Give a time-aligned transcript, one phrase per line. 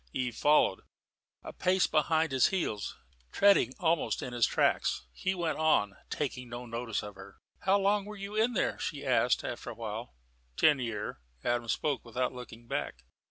[0.13, 0.81] Eve followed,
[1.43, 2.97] a pace behind his heels,
[3.31, 5.05] treading almost in his tracks.
[5.13, 7.37] He went on, taking no notice of her.
[7.59, 10.15] "How long were you in there?" she asked, after a while.
[10.57, 13.03] "Ten year'." Adam spoke without looking back.